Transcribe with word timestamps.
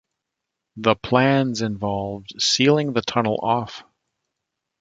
The 0.77 0.95
plans 0.95 1.61
involved 1.61 2.33
sealing 2.41 2.93
the 2.93 3.03
tunnel 3.03 3.37
off. 3.43 3.83